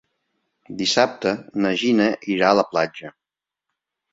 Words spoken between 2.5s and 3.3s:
a la platja.